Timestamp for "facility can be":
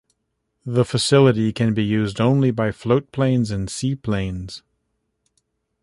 0.83-1.83